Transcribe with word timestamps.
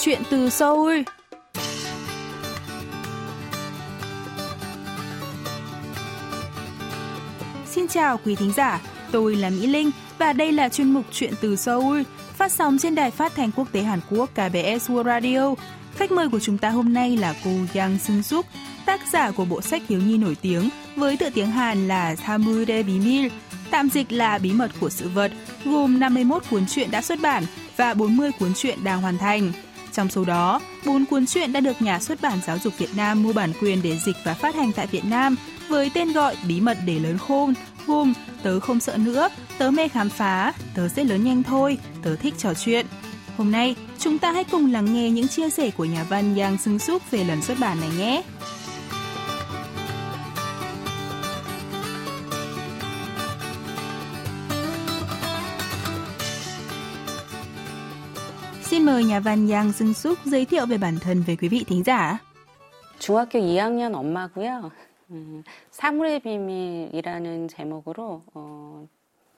Chuyện 0.00 0.22
từ 0.30 0.50
Seoul 0.50 1.00
Xin 7.66 7.88
chào 7.88 8.20
quý 8.24 8.34
thính 8.34 8.52
giả, 8.56 8.80
tôi 9.12 9.36
là 9.36 9.50
Mỹ 9.50 9.66
Linh 9.66 9.90
và 10.18 10.32
đây 10.32 10.52
là 10.52 10.68
chuyên 10.68 10.92
mục 10.92 11.04
Chuyện 11.12 11.34
từ 11.40 11.56
Seoul 11.56 12.02
phát 12.36 12.52
sóng 12.52 12.78
trên 12.78 12.94
đài 12.94 13.10
phát 13.10 13.32
thanh 13.36 13.50
quốc 13.56 13.68
tế 13.72 13.82
Hàn 13.82 14.00
Quốc 14.10 14.30
KBS 14.32 14.90
World 14.90 15.04
Radio. 15.04 15.54
Khách 15.94 16.12
mời 16.12 16.28
của 16.28 16.40
chúng 16.40 16.58
ta 16.58 16.70
hôm 16.70 16.92
nay 16.92 17.16
là 17.16 17.34
cô 17.44 17.50
Yang 17.74 17.98
Sung 17.98 18.22
Suk, 18.22 18.46
tác 18.86 19.00
giả 19.12 19.30
của 19.30 19.44
bộ 19.44 19.60
sách 19.60 19.82
thiếu 19.88 20.00
nhi 20.00 20.18
nổi 20.18 20.36
tiếng 20.42 20.68
với 20.96 21.16
tựa 21.16 21.30
tiếng 21.30 21.50
Hàn 21.50 21.88
là 21.88 22.16
Samurai 22.16 22.82
Bimil, 22.82 23.26
tạm 23.70 23.88
dịch 23.88 24.12
là 24.12 24.38
Bí 24.38 24.52
mật 24.52 24.70
của 24.80 24.90
sự 24.90 25.08
vật, 25.08 25.32
gồm 25.64 26.00
51 26.00 26.42
cuốn 26.50 26.66
truyện 26.66 26.90
đã 26.90 27.02
xuất 27.02 27.20
bản 27.22 27.44
và 27.76 27.94
40 27.94 28.30
cuốn 28.38 28.54
truyện 28.54 28.84
đang 28.84 29.02
hoàn 29.02 29.18
thành. 29.18 29.52
Trong 29.98 30.10
số 30.10 30.24
đó, 30.24 30.60
4 30.86 31.04
cuốn 31.04 31.26
truyện 31.26 31.52
đã 31.52 31.60
được 31.60 31.82
nhà 31.82 32.00
xuất 32.00 32.20
bản 32.20 32.38
Giáo 32.46 32.58
dục 32.58 32.78
Việt 32.78 32.96
Nam 32.96 33.22
mua 33.22 33.32
bản 33.32 33.52
quyền 33.60 33.82
để 33.82 33.98
dịch 33.98 34.16
và 34.24 34.34
phát 34.34 34.54
hành 34.54 34.72
tại 34.72 34.86
Việt 34.86 35.04
Nam 35.04 35.36
với 35.68 35.90
tên 35.94 36.12
gọi 36.12 36.36
Bí 36.48 36.60
mật 36.60 36.78
để 36.86 36.98
lớn 36.98 37.18
khôn, 37.18 37.54
gồm 37.86 38.14
Tớ 38.42 38.60
không 38.60 38.80
sợ 38.80 38.96
nữa, 38.96 39.28
Tớ 39.58 39.70
mê 39.70 39.88
khám 39.88 40.08
phá, 40.08 40.52
Tớ 40.74 40.88
sẽ 40.88 41.04
lớn 41.04 41.24
nhanh 41.24 41.42
thôi, 41.42 41.78
Tớ 42.02 42.16
thích 42.16 42.34
trò 42.38 42.54
chuyện. 42.54 42.86
Hôm 43.36 43.52
nay, 43.52 43.76
chúng 43.98 44.18
ta 44.18 44.32
hãy 44.32 44.44
cùng 44.44 44.72
lắng 44.72 44.94
nghe 44.94 45.10
những 45.10 45.28
chia 45.28 45.50
sẻ 45.50 45.70
của 45.70 45.84
nhà 45.84 46.04
văn 46.08 46.36
Yang 46.36 46.58
Sưng 46.58 46.78
Súc 46.78 47.10
về 47.10 47.24
lần 47.24 47.42
xuất 47.42 47.58
bản 47.60 47.80
này 47.80 47.90
nhé. 47.98 48.22
Xin 58.67 58.85
mời 58.85 59.03
nhà 59.03 59.19
văn 59.19 59.47
Yang 59.49 59.73
Sung 59.73 59.93
Suk 59.93 60.19
giới 60.25 60.45
thiệu 60.45 60.65
về 60.65 60.77
bản 60.77 60.97
thân 61.01 61.23
với 61.27 61.35
quý 61.35 61.49
vị 61.49 61.63
thính 61.67 61.83
giả. 61.83 62.17
중학교 62.99 63.39
2학년 63.39 63.93
엄마고요. 63.93 64.71
사물의 65.71 66.19
비밀이라는 66.21 67.47
제목으로 67.47 68.23
어, 68.33 68.87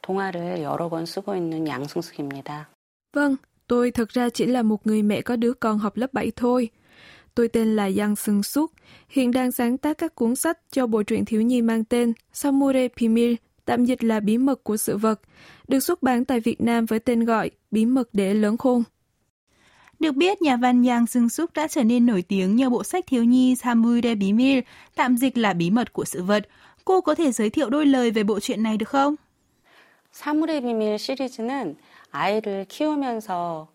동화를 0.02 0.61
여러 0.61 0.89
번 0.89 1.05
쓰고 1.05 1.35
있는 1.35 1.67
양승숙입니다. 1.67 2.69
Vâng, 3.13 3.38
tôi 3.67 3.91
thực 3.91 4.09
ra 4.09 4.30
chỉ 4.30 4.45
là 4.45 4.61
một 4.61 4.88
người 4.88 5.02
mẹ 5.02 5.21
có 5.21 5.35
đứa 5.35 5.53
con 5.53 5.80
học 5.80 5.97
lớp 5.97 6.13
7 6.13 6.31
thôi. 6.35 6.69
Tôi 7.35 7.47
tên 7.47 7.75
là 7.75 7.89
Yang 7.97 8.16
Sung 8.16 8.44
Suk, 8.44 8.71
hiện 9.09 9.31
đang 9.31 9.52
sáng 9.52 9.77
tác 9.77 9.97
các 9.97 10.16
cuốn 10.16 10.35
sách 10.35 10.59
cho 10.71 10.88
bộ 10.88 11.03
truyện 11.03 11.25
thiếu 11.25 11.41
nhi 11.41 11.61
mang 11.61 11.83
tên 11.83 12.13
Samurai 12.33 12.89
Pimil, 12.97 13.35
tạm 13.66 13.85
dịch 13.85 14.03
là 14.03 14.19
Bí 14.19 14.38
mật 14.38 14.63
của 14.63 14.77
sự 14.77 14.97
vật, 14.97 15.21
được 15.67 15.80
xuất 15.80 16.03
bản 16.03 16.25
tại 16.25 16.39
Việt 16.39 16.61
Nam 16.61 16.85
với 16.85 16.99
tên 16.99 17.25
gọi 17.25 17.52
Bí 17.71 17.85
mật 17.85 18.09
để 18.13 18.33
lớn 18.33 18.58
khôn. 18.58 18.83
Được 19.99 20.16
biết, 20.16 20.41
nhà 20.41 20.58
văn 20.58 20.83
Yang 20.83 21.08
Sung 21.08 21.30
Suk 21.30 21.53
đã 21.53 21.67
trở 21.67 21.83
nên 21.83 22.05
nổi 22.05 22.23
tiếng 22.27 22.55
nhờ 22.55 22.69
bộ 22.69 22.83
sách 22.83 23.03
thiếu 23.08 23.23
nhi 23.23 23.55
Samurai 23.55 24.16
Bimil, 24.16 24.59
tạm 24.95 25.17
dịch 25.17 25.38
là 25.38 25.53
bí 25.53 25.69
mật 25.69 25.94
của 25.94 26.05
sự 26.05 26.23
vật. 26.23 26.47
Cô 26.85 27.02
có 27.02 27.16
thể 27.16 27.31
giới 27.31 27.49
thiệu 27.49 27.69
đôi 27.69 27.85
lời 27.85 28.11
về 28.11 28.23
bộ 28.23 28.39
truyện 28.39 28.63
này 28.63 28.77
được 28.77 28.89
không? 28.89 29.16
사물의 30.16 30.61
비밀 30.61 30.97
시리즈는 30.97 31.75
아이를 32.11 32.66
키우면서 32.69 33.67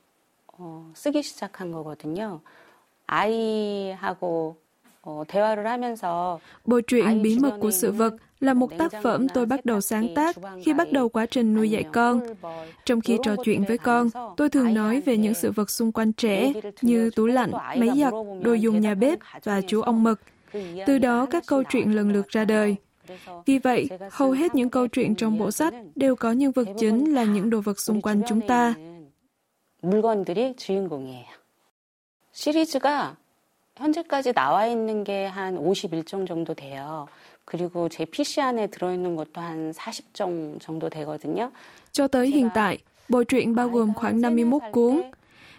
어, 0.47 0.91
쓰기 0.95 1.23
시작한 1.23 1.71
거거든요. 1.71 2.41
아이하고 3.07 3.11
어, 3.11 3.21
대화를 3.91 3.97
하면서 3.97 4.64
Bộ 6.65 6.81
truyện 6.81 7.23
Bí 7.23 7.39
mật 7.39 7.57
của 7.61 7.71
sự 7.71 7.93
vật 7.93 8.15
là 8.41 8.55
một 8.55 8.71
tác 8.79 8.93
phẩm 9.03 9.29
tôi 9.29 9.47
bắt 9.47 9.65
đầu 9.65 9.81
sáng 9.81 10.09
tác 10.15 10.37
khi 10.65 10.73
bắt 10.73 10.93
đầu 10.93 11.09
quá 11.09 11.27
trình 11.27 11.55
nuôi 11.55 11.71
dạy 11.71 11.85
con. 11.93 12.21
Trong 12.85 13.01
khi 13.01 13.19
trò 13.23 13.37
chuyện 13.45 13.65
với 13.65 13.79
con, 13.79 14.09
tôi 14.37 14.49
thường 14.49 14.75
nói 14.75 15.01
về 15.01 15.17
những 15.17 15.35
sự 15.35 15.51
vật 15.51 15.71
xung 15.71 15.93
quanh 15.93 16.13
trẻ 16.13 16.53
như 16.83 17.11
tủ 17.11 17.27
lạnh, 17.27 17.51
máy 17.53 17.91
giặt, 17.97 18.13
đồ 18.43 18.53
dùng 18.53 18.81
nhà 18.81 18.95
bếp 18.95 19.19
và 19.45 19.61
chú 19.61 19.81
ong 19.81 20.03
mật. 20.03 20.21
Từ 20.87 20.99
đó 20.99 21.27
các 21.31 21.45
câu 21.47 21.63
chuyện 21.63 21.97
lần 21.97 22.13
lượt 22.13 22.29
ra 22.29 22.45
đời. 22.45 22.77
Vì 23.47 23.59
vậy, 23.59 23.89
hầu 24.11 24.31
hết 24.31 24.55
những 24.55 24.71
câu 24.71 24.87
chuyện 24.87 25.15
trong 25.15 25.39
bộ 25.39 25.51
sách 25.51 25.75
đều 25.97 26.17
có 26.17 26.33
nhân 26.33 26.53
vật 26.53 26.69
chính 26.79 27.15
là 27.15 27.25
những 27.25 27.51
đồ 27.51 27.61
vật 27.61 27.81
xung 27.81 28.03
quanh 28.03 28.23
chúng 28.29 28.41
ta. 28.41 28.75
물건들이 29.83 30.55
주인공이에요. 30.57 31.25
시리즈가 32.33 33.17
현재까지 33.81 34.33
나와 34.35 34.67
있는 34.67 35.05
게 35.05 35.27
한 35.27 35.57
51종 35.57 36.27
정도 36.27 36.55
돼요. 36.55 37.07
그리고 37.45 37.89
제 37.89 38.05
PC 38.05 38.41
안에 38.41 38.67
들어있는 38.69 39.17
것도 39.17 39.41
한 39.41 39.73
40종 39.73 40.61
정도 40.61 40.89
되거든요. 40.91 41.51
Cho 41.93 42.09
tới 42.09 42.29
hiện 42.29 42.49
tại, 42.55 42.79
bộ 43.09 43.25
truyện 43.25 43.55
bao 43.55 43.69
gồm 43.69 43.95
khoảng 43.95 44.21
51 44.21 44.63
cuốn. 44.73 45.03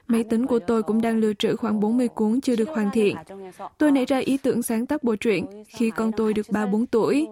Máy 0.07 0.23
tính 0.23 0.45
của 0.47 0.59
tôi 0.59 0.83
cũng 0.83 1.01
đang 1.01 1.17
lưu 1.17 1.33
trữ 1.39 1.55
khoảng 1.55 1.79
40 1.79 2.07
cuốn 2.07 2.41
chưa 2.41 2.55
được 2.55 2.69
hoàn 2.69 2.91
thiện. 2.91 3.15
Tôi 3.77 3.91
nảy 3.91 4.05
ra 4.05 4.17
ý 4.17 4.37
tưởng 4.37 4.61
sáng 4.61 4.85
tác 4.85 5.03
bộ 5.03 5.15
truyện 5.15 5.45
khi 5.67 5.89
con 5.89 6.11
tôi 6.11 6.33
được 6.33 6.47
3-4 6.47 6.85
tuổi. 6.91 7.27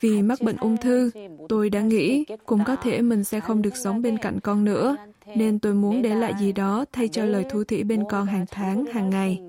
Vì 0.00 0.22
mắc 0.22 0.38
bệnh 0.42 0.56
ung 0.56 0.76
thư, 0.76 1.10
tôi 1.48 1.70
đã 1.70 1.80
nghĩ 1.80 2.24
cũng 2.46 2.64
có 2.64 2.76
thể 2.76 3.02
mình 3.02 3.24
sẽ 3.24 3.40
không 3.40 3.62
được 3.62 3.76
sống 3.76 4.02
bên 4.02 4.18
cạnh 4.18 4.40
con 4.40 4.64
nữa, 4.64 4.96
nên 5.36 5.58
tôi 5.58 5.74
muốn 5.74 6.02
để 6.02 6.14
lại 6.14 6.34
gì 6.40 6.52
đó 6.52 6.84
thay 6.92 7.08
cho 7.08 7.24
lời 7.24 7.44
thu 7.50 7.64
thủy 7.64 7.84
bên 7.84 8.04
con 8.08 8.26
hàng 8.26 8.46
tháng, 8.50 8.86
hàng 8.86 9.10
ngày. 9.10 9.40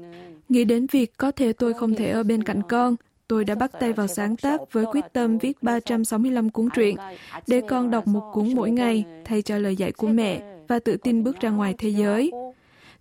Nghĩ 0.49 0.65
đến 0.65 0.87
việc 0.93 1.12
có 1.17 1.31
thể 1.31 1.53
tôi 1.53 1.73
không 1.75 1.95
thể 1.95 2.11
ở 2.11 2.23
bên 2.23 2.43
cạnh 2.43 2.62
con, 2.69 2.97
tôi 3.29 3.45
đã 3.45 3.55
bắt 3.55 3.71
tay 3.81 3.93
vào 3.93 4.07
sáng 4.07 4.37
tác 4.37 4.73
với 4.73 4.84
quyết 4.84 5.05
tâm 5.12 5.39
viết 5.39 5.62
365 5.62 6.51
cuốn 6.51 6.69
truyện, 6.75 6.97
để 7.47 7.61
con 7.69 7.91
đọc 7.91 8.07
một 8.07 8.31
cuốn 8.33 8.55
mỗi 8.55 8.71
ngày 8.71 9.05
thay 9.25 9.43
cho 9.43 9.59
lời 9.59 9.77
dạy 9.77 9.93
của 9.93 10.09
mẹ 10.09 10.43
và 10.69 10.79
tự 10.79 10.97
tin 10.97 11.25
bước 11.25 11.41
ra 11.41 11.51
ngoài 11.51 11.75
thế 11.79 11.89
giới. 11.89 12.33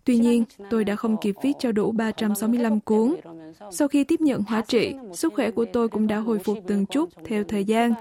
Tuy 0.04 0.18
nhiên, 0.18 0.44
tôi 0.70 0.84
đã 0.84 0.96
không 0.96 1.18
kịp 1.22 1.36
viết 1.44 1.54
cho 1.60 1.72
đủ 1.72 1.92
365 1.92 2.80
cuốn. 2.80 3.16
Sau 3.72 3.88
khi 3.88 4.04
tiếp 4.04 4.22
nhận 4.22 4.44
hóa 4.44 4.62
trị, 4.68 4.94
sức 5.14 5.34
khỏe 5.34 5.52
của 5.52 5.66
tôi 5.74 5.90
cũng 5.90 6.08
đã 6.08 6.18
hồi 6.18 6.40
phục 6.40 6.58
từng 6.68 6.86
chút 6.86 7.10
theo 7.26 7.44
thời 7.44 7.64
gian. 7.64 7.94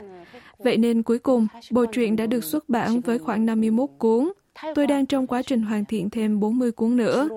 Vậy 0.58 0.76
nên 0.76 1.02
cuối 1.02 1.18
cùng, 1.18 1.46
bộ 1.70 1.86
truyện 1.86 2.16
đã 2.16 2.26
được 2.26 2.44
xuất 2.44 2.68
bản 2.68 3.00
với 3.00 3.18
khoảng 3.18 3.46
51 3.46 3.90
cuốn. 3.98 4.32
Tôi 4.74 4.86
đang 4.86 5.06
trong 5.06 5.26
quá 5.26 5.42
trình 5.42 5.62
hoàn 5.62 5.84
thiện 5.84 6.10
thêm 6.10 6.40
40 6.40 6.72
cuốn 6.72 6.96
nữa. 6.96 7.28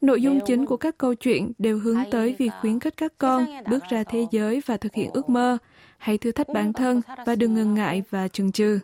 Nội 0.00 0.22
dung 0.22 0.40
chính 0.46 0.66
của 0.66 0.76
các 0.76 0.98
câu 0.98 1.14
chuyện 1.14 1.52
đều 1.58 1.78
hướng 1.78 1.98
tới 2.10 2.34
việc 2.38 2.50
khuyến 2.60 2.80
khích 2.80 2.96
các 2.96 3.12
con 3.18 3.46
bước 3.70 3.84
ra 3.90 4.04
thế 4.04 4.26
giới 4.30 4.62
và 4.66 4.76
thực 4.76 4.94
hiện 4.94 5.10
ước 5.12 5.28
mơ. 5.28 5.58
Hãy 5.98 6.18
thử 6.18 6.32
thách 6.32 6.48
bản 6.48 6.72
thân 6.72 7.00
và 7.26 7.34
đừng 7.34 7.54
ngần 7.54 7.74
ngại 7.74 8.02
và 8.10 8.28
chừng 8.28 8.52
chừ. 8.52 8.80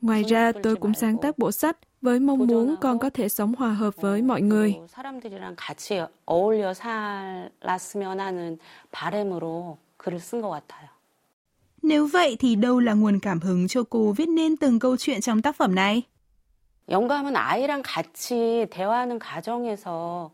Ngoài 0.00 0.22
ra, 0.22 0.52
tôi 0.62 0.76
cũng 0.76 0.94
sáng 0.94 1.16
tác 1.18 1.38
bộ 1.38 1.52
sách 1.52 1.76
với 2.02 2.20
mong 2.20 2.38
muốn 2.38 2.74
con 2.80 2.98
có 2.98 3.10
thể 3.10 3.28
sống 3.28 3.54
hòa 3.54 3.72
hợp 3.72 3.96
với 3.96 4.22
mọi 4.22 4.42
người. 4.42 4.74
사람들이랑 4.96 5.54
같이 5.56 6.06
어울려 6.26 6.74
살았으면 6.74 8.20
하는 8.20 8.58
바람으로 8.92 9.78
글을 9.96 10.18
쓴 10.18 10.40
것 10.42 10.50
같아요. 10.50 10.88
Nếu 11.82 12.06
vậy 12.06 12.36
thì 12.38 12.56
đâu 12.56 12.80
là 12.80 12.94
nguồn 12.94 13.18
cảm 13.20 13.40
hứng 13.40 13.68
cho 13.68 13.82
cô 13.90 14.12
viết 14.12 14.28
nên 14.28 14.56
từng 14.56 14.78
câu 14.78 14.96
chuyện 14.96 15.20
trong 15.20 15.42
tác 15.42 15.56
phẩm 15.56 15.74
này? 15.74 16.02
영감은 16.90 17.36
아이랑 17.36 17.82
같이 17.82 18.66
대화하는 18.70 19.18
과정에서 19.18 19.82
어, 19.86 20.30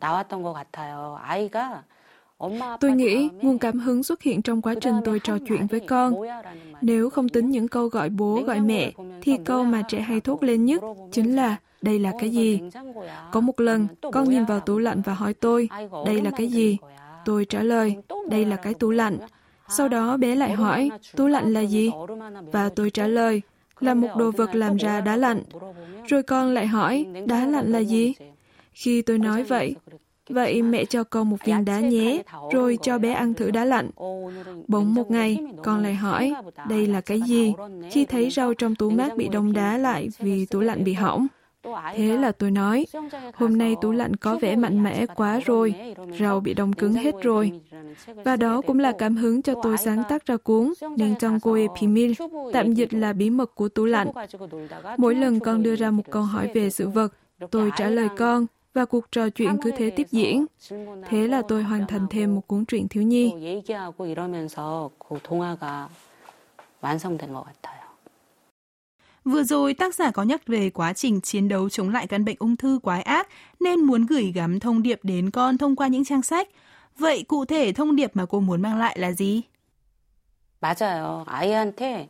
나왔던 0.00 0.42
것 0.42 0.52
같아요. 0.52 1.18
아이가 1.22 1.84
Tôi 2.80 2.92
nghĩ 2.92 3.28
nguồn 3.42 3.58
cảm 3.58 3.78
hứng 3.78 4.02
xuất 4.02 4.22
hiện 4.22 4.42
trong 4.42 4.62
quá 4.62 4.74
trình 4.80 4.94
tôi 5.04 5.20
trò 5.24 5.38
chuyện 5.48 5.66
với 5.66 5.80
con. 5.80 6.14
Nếu 6.80 7.10
không 7.10 7.28
tính 7.28 7.50
những 7.50 7.68
câu 7.68 7.88
gọi 7.88 8.10
bố 8.10 8.42
gọi 8.46 8.60
mẹ, 8.60 8.92
thì 9.20 9.38
câu 9.44 9.64
mà 9.64 9.82
trẻ 9.88 10.00
hay 10.00 10.20
thốt 10.20 10.42
lên 10.42 10.64
nhất 10.64 10.82
chính 11.12 11.36
là 11.36 11.56
đây 11.82 11.98
là 11.98 12.12
cái 12.18 12.30
gì? 12.30 12.60
Có 13.32 13.40
một 13.40 13.60
lần, 13.60 13.86
con 14.12 14.30
nhìn 14.30 14.44
vào 14.44 14.60
tủ 14.60 14.78
lạnh 14.78 15.02
và 15.04 15.14
hỏi 15.14 15.34
tôi, 15.34 15.68
đây 16.06 16.20
là 16.22 16.30
cái 16.30 16.48
gì? 16.48 16.78
Tôi 17.24 17.44
trả 17.44 17.62
lời, 17.62 17.96
đây 18.28 18.44
là 18.44 18.56
cái 18.56 18.74
tủ 18.74 18.90
lạnh. 18.90 19.18
Sau 19.68 19.88
đó 19.88 20.16
bé 20.16 20.34
lại 20.34 20.52
hỏi, 20.52 20.90
tủ 21.16 21.26
lạnh 21.26 21.52
là 21.52 21.60
gì? 21.60 21.90
Và 22.52 22.68
tôi 22.68 22.90
trả 22.90 23.06
lời, 23.06 23.42
là 23.80 23.94
một 23.94 24.08
đồ 24.16 24.30
vật 24.30 24.54
làm 24.54 24.76
ra 24.76 25.00
đá 25.00 25.16
lạnh. 25.16 25.42
Rồi 26.08 26.22
con 26.22 26.54
lại 26.54 26.66
hỏi, 26.66 27.06
đá 27.26 27.46
lạnh 27.46 27.72
là 27.72 27.78
gì? 27.78 28.14
Khi 28.79 29.01
tôi 29.01 29.17
nói 29.19 29.43
vậy, 29.43 29.75
Vậy 30.29 30.61
mẹ 30.61 30.85
cho 30.85 31.03
con 31.03 31.29
một 31.29 31.37
viên 31.45 31.65
đá 31.65 31.79
nhé, 31.79 32.23
rồi 32.51 32.77
cho 32.81 32.97
bé 32.97 33.11
ăn 33.11 33.33
thử 33.33 33.51
đá 33.51 33.65
lạnh. 33.65 33.89
Bỗng 34.67 34.93
một 34.93 35.11
ngày, 35.11 35.37
con 35.63 35.83
lại 35.83 35.95
hỏi, 35.95 36.33
đây 36.69 36.87
là 36.87 37.01
cái 37.01 37.21
gì? 37.21 37.53
Khi 37.91 38.05
thấy 38.05 38.29
rau 38.29 38.53
trong 38.53 38.75
tủ 38.75 38.89
mát 38.89 39.17
bị 39.17 39.29
đông 39.29 39.53
đá 39.53 39.77
lại 39.77 40.09
vì 40.19 40.45
tủ 40.45 40.59
lạnh 40.59 40.83
bị 40.83 40.93
hỏng. 40.93 41.27
Thế 41.95 42.17
là 42.17 42.31
tôi 42.31 42.51
nói, 42.51 42.85
hôm 43.33 43.57
nay 43.57 43.75
tủ 43.81 43.91
lạnh 43.91 44.15
có 44.15 44.37
vẻ 44.41 44.55
mạnh 44.55 44.83
mẽ 44.83 45.05
quá 45.05 45.39
rồi, 45.45 45.73
rau 46.19 46.39
bị 46.39 46.53
đông 46.53 46.73
cứng 46.73 46.93
hết 46.93 47.15
rồi. 47.21 47.51
Và 48.23 48.35
đó 48.35 48.61
cũng 48.67 48.79
là 48.79 48.91
cảm 48.91 49.15
hứng 49.15 49.41
cho 49.41 49.53
tôi 49.63 49.77
sáng 49.77 50.03
tác 50.09 50.25
ra 50.25 50.37
cuốn 50.37 50.73
Nenjanggoe 50.79 51.67
Pimil, 51.79 52.13
tạm 52.53 52.73
dịch 52.73 52.93
là 52.93 53.13
bí 53.13 53.29
mật 53.29 53.55
của 53.55 53.69
tủ 53.69 53.85
lạnh. 53.85 54.07
Mỗi 54.97 55.15
lần 55.15 55.39
con 55.39 55.63
đưa 55.63 55.75
ra 55.75 55.91
một 55.91 56.03
câu 56.11 56.23
hỏi 56.23 56.51
về 56.53 56.69
sự 56.69 56.89
vật, 56.89 57.13
tôi 57.51 57.71
trả 57.77 57.89
lời 57.89 58.07
con 58.17 58.45
và 58.78 58.84
cuộc 58.84 59.12
trò 59.12 59.28
chuyện 59.30 59.56
cứ 59.62 59.70
thế 59.76 59.90
tiếp 59.90 60.06
diễn. 60.10 60.46
Thế 61.08 61.28
là 61.28 61.42
tôi 61.48 61.62
hoàn 61.62 61.86
thành 61.86 62.06
thêm 62.10 62.34
một 62.34 62.46
cuốn 62.46 62.64
truyện 62.64 62.88
thiếu 62.88 63.02
nhi. 63.02 63.32
얘기하고 63.40 64.06
이러면서 64.06 64.90
그 64.98 65.20
동화가 65.22 65.88
완성된 66.80 67.32
것 67.32 67.44
같아요. 67.44 67.84
Vừa 69.24 69.42
rồi 69.42 69.74
tác 69.74 69.94
giả 69.94 70.10
có 70.10 70.22
nhắc 70.22 70.46
về 70.46 70.70
quá 70.70 70.92
trình 70.92 71.20
chiến 71.20 71.48
đấu 71.48 71.68
chống 71.68 71.90
lại 71.90 72.06
căn 72.06 72.24
bệnh 72.24 72.36
ung 72.38 72.56
thư 72.56 72.78
quái 72.82 73.02
ác 73.02 73.28
nên 73.60 73.80
muốn 73.80 74.06
gửi 74.06 74.32
gắm 74.34 74.60
thông 74.60 74.82
điệp 74.82 75.00
đến 75.02 75.30
con 75.30 75.58
thông 75.58 75.76
qua 75.76 75.86
những 75.88 76.04
trang 76.04 76.22
sách. 76.22 76.48
Vậy 76.98 77.24
cụ 77.28 77.44
thể 77.44 77.72
thông 77.72 77.96
điệp 77.96 78.10
mà 78.14 78.26
cô 78.26 78.40
muốn 78.40 78.62
mang 78.62 78.78
lại 78.78 78.98
là 78.98 79.12
gì? 79.12 79.42
맞아요. 80.60 81.24
아이한테 81.26 82.08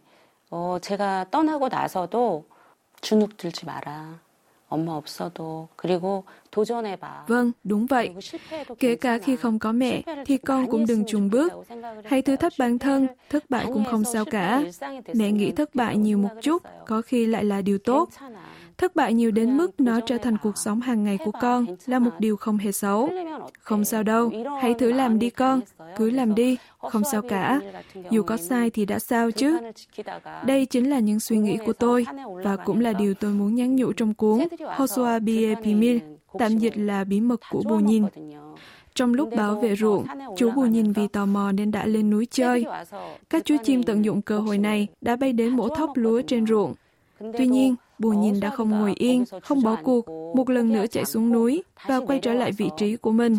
어, 0.50 0.78
제가 0.80 1.26
떠나고 1.30 1.68
나서도 1.68 2.46
주눅 3.00 3.36
들지 3.36 3.66
마라. 3.66 4.20
Vâng, 7.27 7.51
đúng 7.63 7.85
vậy. 7.85 8.09
Kể 8.79 8.95
cả 8.95 9.17
khi 9.17 9.35
không 9.35 9.59
có 9.59 9.71
mẹ, 9.71 10.03
thì 10.25 10.37
con 10.37 10.67
cũng 10.67 10.85
đừng 10.87 11.05
chùn 11.05 11.29
bước. 11.29 11.53
Hãy 12.05 12.21
thử 12.21 12.35
thách 12.35 12.53
bản 12.59 12.79
thân, 12.79 13.07
thất 13.29 13.49
bại 13.49 13.65
cũng 13.73 13.85
không 13.85 14.03
sao 14.03 14.25
cả. 14.25 14.63
Mẹ 15.13 15.31
nghĩ 15.31 15.51
thất 15.51 15.75
bại 15.75 15.97
nhiều 15.97 16.17
một 16.17 16.29
chút, 16.41 16.63
có 16.85 17.01
khi 17.01 17.25
lại 17.25 17.43
là 17.43 17.61
điều 17.61 17.77
tốt. 17.77 18.09
Thất 18.77 18.95
bại 18.95 19.13
nhiều 19.13 19.31
đến 19.31 19.57
mức 19.57 19.79
nó 19.79 19.99
trở 20.05 20.17
thành 20.17 20.37
cuộc 20.43 20.57
sống 20.57 20.81
hàng 20.81 21.03
ngày 21.03 21.17
của 21.25 21.31
con 21.41 21.65
là 21.85 21.99
một 21.99 22.11
điều 22.19 22.37
không 22.37 22.57
hề 22.57 22.71
xấu. 22.71 23.09
Không 23.59 23.85
sao 23.85 24.03
đâu, 24.03 24.31
hãy 24.61 24.73
thử 24.73 24.91
làm 24.91 25.19
đi 25.19 25.29
con, 25.29 25.61
cứ 25.97 26.09
làm 26.09 26.35
đi, 26.35 26.57
không 26.77 27.03
sao 27.11 27.21
cả. 27.21 27.59
Dù 28.11 28.23
có 28.23 28.37
sai 28.37 28.69
thì 28.69 28.85
đã 28.85 28.99
sao 28.99 29.31
chứ. 29.31 29.57
Đây 30.45 30.65
chính 30.65 30.89
là 30.89 30.99
những 30.99 31.19
suy 31.19 31.37
nghĩ 31.37 31.57
của 31.65 31.73
tôi 31.73 32.05
và 32.43 32.55
cũng 32.55 32.79
là 32.79 32.93
điều 32.93 33.13
tôi 33.13 33.31
muốn 33.31 33.55
nhắn 33.55 33.75
nhủ 33.75 33.93
trong 33.93 34.13
cuốn 34.13 34.39
Hosua 34.75 35.19
Bie 35.19 35.55
Pimil, 35.55 35.97
tạm 36.39 36.57
dịch 36.57 36.77
là 36.77 37.03
bí 37.03 37.21
mật 37.21 37.39
của 37.51 37.63
bù 37.69 37.79
nhìn. 37.79 38.03
Trong 38.95 39.13
lúc 39.13 39.29
bảo 39.35 39.55
vệ 39.55 39.75
ruộng, 39.75 40.05
chú 40.37 40.51
bù 40.51 40.61
nhìn 40.61 40.93
vì 40.93 41.07
tò 41.07 41.25
mò 41.25 41.51
nên 41.51 41.71
đã 41.71 41.85
lên 41.85 42.09
núi 42.09 42.27
chơi. 42.31 42.65
Các 43.29 43.45
chú 43.45 43.55
chim 43.63 43.83
tận 43.83 44.05
dụng 44.05 44.21
cơ 44.21 44.39
hội 44.39 44.57
này 44.57 44.87
đã 45.01 45.15
bay 45.15 45.33
đến 45.33 45.49
mổ 45.49 45.69
thóc 45.69 45.89
lúa 45.95 46.21
trên 46.21 46.47
ruộng. 46.47 46.73
Tuy 47.37 47.47
nhiên, 47.47 47.75
Bù 47.98 48.10
nhìn 48.10 48.40
đã 48.40 48.50
không 48.50 48.70
ngồi 48.70 48.94
yên, 48.96 49.24
không 49.42 49.62
bỏ 49.62 49.76
cuộc, 49.82 50.08
một 50.36 50.50
lần 50.50 50.72
nữa 50.72 50.86
chạy 50.86 51.04
xuống 51.04 51.32
núi 51.32 51.62
và 51.86 52.00
quay 52.00 52.18
trở 52.18 52.34
lại 52.34 52.52
vị 52.52 52.70
trí 52.76 52.96
của 52.96 53.12
mình. 53.12 53.36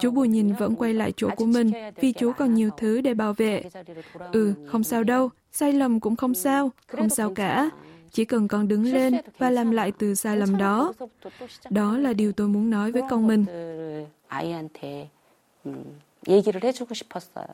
Chú 0.00 0.10
Bù 0.10 0.24
nhìn 0.24 0.52
vẫn 0.52 0.74
quay 0.76 0.94
lại 0.94 1.12
chỗ 1.16 1.28
của 1.36 1.46
mình 1.46 1.72
vì 2.00 2.12
chú 2.12 2.32
còn 2.38 2.54
nhiều 2.54 2.70
thứ 2.76 3.00
để 3.00 3.14
bảo 3.14 3.32
vệ. 3.32 3.62
Ừ, 4.32 4.54
không 4.66 4.84
sao 4.84 5.04
đâu, 5.04 5.30
sai 5.52 5.72
lầm 5.72 6.00
cũng 6.00 6.16
không 6.16 6.34
sao, 6.34 6.70
không 6.86 7.08
sao 7.08 7.32
cả. 7.34 7.70
Chỉ 8.10 8.24
cần 8.24 8.48
con 8.48 8.68
đứng 8.68 8.84
lên 8.84 9.14
và 9.38 9.50
làm 9.50 9.70
lại 9.70 9.92
từ 9.98 10.14
sai 10.14 10.36
lầm 10.36 10.56
đó. 10.56 10.92
Đó 11.70 11.98
là 11.98 12.12
điều 12.12 12.32
tôi 12.32 12.48
muốn 12.48 12.70
nói 12.70 12.92
với 12.92 13.02
con 13.10 13.26
mình. 13.26 13.44
얘기를 16.28 16.62
해주고 16.62 16.94
싶었어요. 16.94 17.46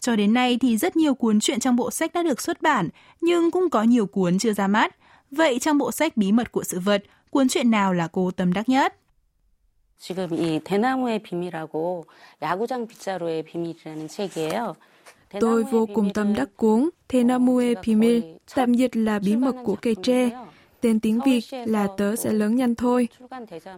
Cho 0.00 0.16
đến 0.16 0.32
nay 0.32 0.58
thì 0.60 0.76
rất 0.76 0.96
nhiều 0.96 1.14
cuốn 1.14 1.40
truyện 1.40 1.60
trong 1.60 1.76
bộ 1.76 1.90
sách 1.90 2.12
đã 2.12 2.22
được 2.22 2.40
xuất 2.40 2.62
bản, 2.62 2.88
nhưng 3.20 3.50
cũng 3.50 3.70
có 3.70 3.82
nhiều 3.82 4.06
cuốn 4.06 4.38
chưa 4.38 4.52
ra 4.52 4.66
mắt. 4.66 4.96
Vậy 5.32 5.58
trong 5.58 5.78
bộ 5.78 5.92
sách 5.92 6.16
Bí 6.16 6.32
mật 6.32 6.52
của 6.52 6.64
sự 6.64 6.80
vật, 6.80 7.04
cuốn 7.30 7.48
truyện 7.48 7.70
nào 7.70 7.92
là 7.92 8.08
cô 8.12 8.30
tâm 8.30 8.52
đắc 8.52 8.68
nhất? 8.68 8.94
지금 10.00 10.28
이 10.32 10.60
대나무의 10.60 11.18
비밀하고 11.18 12.04
야구장 12.40 12.86
빗자루의 12.86 13.42
비밀이라는 13.42 14.06
책이에요. 14.08 14.76
Tôi 15.40 15.64
vô 15.64 15.86
cùng 15.86 16.12
tâm 16.12 16.34
đắc 16.34 16.48
cuốn 16.56 16.90
Thenamu에 17.08 17.74
비밀, 17.82 18.38
tạm 18.54 18.74
dịch 18.74 18.96
là 18.96 19.18
bí 19.18 19.36
mật 19.36 19.54
của 19.64 19.76
cây 19.82 19.94
tre. 20.02 20.30
Tên 20.80 21.00
tiếng 21.00 21.20
Việt 21.26 21.44
là 21.50 21.88
Tớ 21.96 22.16
sẽ 22.16 22.32
lớn 22.32 22.56
nhanh 22.56 22.74
thôi. 22.74 23.08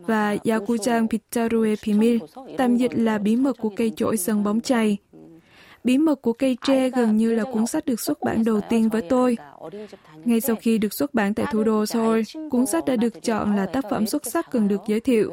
Và 0.01 0.35
Yakujang 0.45 1.07
Pizzaru에 1.09 1.77
비밀, 1.83 2.19
tạm 2.59 2.77
dịch 2.77 2.91
là 2.95 3.19
bí 3.19 3.37
mật 3.37 3.57
của 3.59 3.71
cây 3.77 3.93
chổi 3.97 4.17
sân 4.17 4.45
bóng 4.45 4.61
chày. 4.61 4.97
Bí 5.85 5.99
mật 5.99 6.23
của 6.23 6.33
cây 6.33 6.57
tre 6.67 6.91
gần 6.91 7.17
như 7.17 7.35
là 7.35 7.45
cuốn 7.45 7.67
sách 7.67 7.87
được 7.87 8.01
xuất 8.01 8.21
bản 8.21 8.45
đầu 8.45 8.61
tiên 8.69 8.89
với 8.89 9.03
tôi. 9.03 9.37
Ngay 10.25 10.41
sau 10.41 10.57
khi 10.57 10.79
được 10.79 10.93
xuất 10.93 11.15
bản 11.15 11.35
tại 11.35 11.47
thủ 11.53 11.65
đô 11.65 11.87
Seoul, 11.87 12.21
cuốn 12.51 12.67
sách 12.67 12.85
đã 12.85 12.97
được 12.97 13.23
chọn 13.23 13.57
là 13.57 13.67
tác 13.67 13.85
phẩm 13.91 14.07
xuất 14.07 14.27
sắc 14.27 14.51
cần 14.51 14.69
được 14.69 14.81
giới 14.87 15.01
thiệu. 15.01 15.33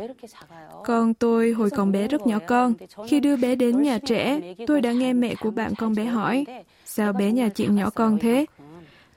Còn 0.86 1.14
tôi 1.14 1.52
hồi 1.52 1.70
còn 1.70 1.92
bé 1.92 2.08
rất 2.08 2.28
nhỏ 2.28 2.40
con, 2.48 2.74
khi 3.08 3.20
đưa 3.20 3.38
bé 3.38 3.56
đến 3.56 3.82
nhà 3.82 4.00
trẻ, 4.06 4.54
tôi 4.68 4.82
đã 4.82 4.92
nghe 4.92 5.14
mẹ 5.14 5.36
của 5.36 5.52
bạn 5.52 5.74
con 5.78 5.96
bé 5.96 6.06
hỏi, 6.06 6.46
sao 6.86 7.14
bé 7.14 7.32
nhà 7.32 7.50
chị 7.50 7.68
nhỏ 7.68 7.90
con 7.90 8.20
thế? 8.20 8.46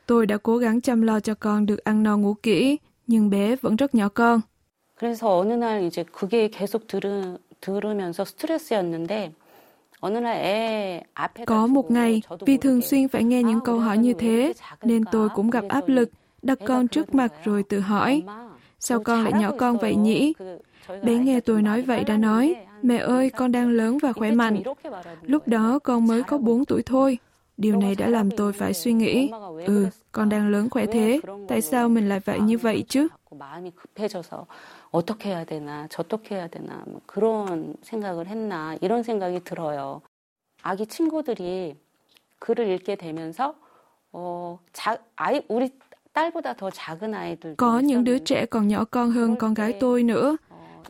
Tôi 0.06 0.26
đã 0.26 0.36
cố 0.36 0.56
gắng 0.56 0.80
chăm 0.80 1.02
lo 1.02 1.20
cho 1.20 1.34
con 1.34 1.66
được 1.66 1.84
ăn 1.84 2.02
no 2.02 2.16
ngủ 2.16 2.34
kỹ, 2.42 2.78
nhưng 3.06 3.30
bé 3.30 3.56
vẫn 3.56 3.76
rất 3.76 3.94
nhỏ 3.94 4.08
con. 4.08 4.40
그래서 5.00 5.38
어느 5.38 5.54
날 5.54 5.82
이제 5.84 6.04
그게 6.04 6.48
계속 6.50 6.86
들으, 6.86 7.38
들으면서 7.62 8.22
스트레스였는데 8.22 9.32
có 11.45 11.67
một 11.67 11.91
ngày, 11.91 12.21
vì 12.45 12.57
thường 12.57 12.81
xuyên 12.81 13.07
phải 13.07 13.23
nghe 13.23 13.43
những 13.43 13.59
câu 13.59 13.79
hỏi 13.79 13.97
như 13.97 14.13
thế, 14.13 14.53
nên 14.83 15.03
tôi 15.11 15.29
cũng 15.29 15.49
gặp 15.49 15.63
áp 15.69 15.87
lực, 15.87 16.09
đặt 16.41 16.59
con 16.65 16.87
trước 16.87 17.15
mặt 17.15 17.33
rồi 17.43 17.63
tự 17.63 17.79
hỏi, 17.79 18.23
sao 18.79 19.03
con 19.03 19.23
lại 19.23 19.33
nhỏ 19.33 19.51
con 19.57 19.77
vậy 19.77 19.95
nhỉ? 19.95 20.33
Bé 21.03 21.17
nghe 21.17 21.39
tôi 21.39 21.61
nói 21.61 21.81
vậy 21.81 22.03
đã 22.03 22.17
nói, 22.17 22.55
mẹ 22.81 22.97
ơi, 22.97 23.29
con 23.29 23.51
đang 23.51 23.69
lớn 23.69 23.97
và 24.01 24.13
khỏe 24.13 24.31
mạnh. 24.31 24.61
Lúc 25.21 25.47
đó 25.47 25.79
con 25.79 26.07
mới 26.07 26.23
có 26.23 26.37
4 26.37 26.65
tuổi 26.65 26.81
thôi. 26.85 27.17
Điều 27.57 27.77
này 27.77 27.95
đã 27.95 28.07
làm 28.07 28.31
tôi 28.31 28.53
phải 28.53 28.73
suy 28.73 28.93
nghĩ, 28.93 29.31
ừ, 29.65 29.87
con 30.11 30.29
đang 30.29 30.49
lớn 30.49 30.69
khỏe 30.69 30.85
thế, 30.85 31.19
tại 31.47 31.61
sao 31.61 31.89
mình 31.89 32.09
lại 32.09 32.19
vậy 32.25 32.39
như 32.39 32.57
vậy 32.57 32.83
chứ? 32.87 33.07
어떻게 34.94 35.30
해야 35.30 35.44
되나, 35.44 35.86
저떻게 35.88 36.34
해야 36.36 36.48
되나, 36.48 36.82
뭐 36.86 37.00
그런 37.06 37.74
생각을 37.82 38.26
했나, 38.26 38.76
이런 38.80 39.02
생각이 39.02 39.40
들어요. 39.44 40.02
아기 40.62 40.86
친구들이 40.86 41.76
글을 42.38 42.68
읽게 42.68 42.96
되면서, 42.96 43.54
어, 44.12 44.58
자, 44.72 44.98
아이, 45.16 45.42
우리 45.48 45.70
딸보다 46.12 46.54
더 46.54 46.70
작은 46.70 47.14
아이들. 47.14 47.56
Có 47.56 47.80
những 47.80 48.04
đứa 48.04 48.18
trẻ 48.18 48.46
còn 48.46 48.68
nhỏ 48.68 48.84
con 48.84 49.10
hơn 49.10 49.36
con 49.36 49.54
gái 49.54 49.76
tôi 49.80 50.02
nữa. 50.02 50.36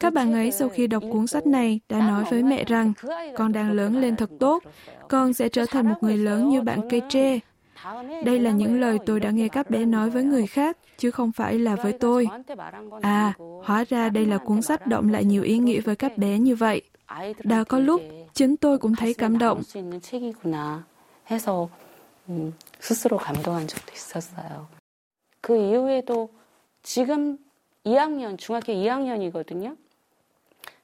Các 0.01 0.13
bạn 0.13 0.33
ấy 0.33 0.51
sau 0.51 0.69
khi 0.69 0.87
đọc 0.87 1.03
cuốn 1.13 1.27
sách 1.27 1.47
này 1.47 1.81
đã 1.89 1.99
nói 1.99 2.25
với 2.31 2.43
mẹ 2.43 2.65
rằng 2.65 2.93
con 3.37 3.53
đang 3.53 3.73
lớn 3.73 4.01
lên 4.01 4.17
thật 4.17 4.31
tốt, 4.41 4.63
con 5.09 5.33
sẽ 5.33 5.49
trở 5.49 5.67
thành 5.71 5.89
một 5.89 5.95
người 6.01 6.17
lớn 6.17 6.49
như 6.49 6.63
bạn 6.63 6.81
cây 6.89 7.03
tre. 7.09 7.39
Đây 8.25 8.39
là 8.39 8.51
những 8.51 8.81
lời 8.81 8.99
tôi 9.07 9.21
đã 9.21 9.31
nghe 9.31 9.49
các 9.49 9.71
bé 9.71 9.85
nói 9.85 10.11
với 10.11 10.25
người 10.25 10.47
khác, 10.47 10.77
chứ 10.99 11.11
không 11.11 11.33
phải 11.33 11.59
là 11.59 11.77
với 11.77 11.93
tôi. 11.93 12.29
À, 13.03 13.33
hóa 13.65 13.85
ra 13.89 14.09
đây 14.09 14.27
là 14.27 14.39
cuốn 14.39 14.63
sách 14.63 14.87
động 14.87 15.09
lại 15.09 15.25
nhiều 15.25 15.43
ý 15.43 15.59
nghĩa 15.59 15.81
với 15.81 15.97
các 15.97 16.19
bé 16.19 16.39
như 16.39 16.57
vậy. 16.57 16.83
Đã 17.45 17.65
có 17.65 17.79
lúc, 17.79 18.03
chính 18.35 18.57
tôi 18.57 18.79
cũng 18.79 18.95
thấy 18.95 19.15
cảm 19.15 19.39
động. 19.39 19.63
해서 21.31 21.71
음, 22.29 22.53
스스로 22.81 23.17
감동한 23.17 23.67
적도 23.67 23.93
있었어요. 23.93 24.69
그 25.41 25.57
이후에도 25.57 26.29
지금 26.83 27.39
2학년, 27.85 28.37
중학교 28.37 28.73
2학년이거든요. 28.73 29.77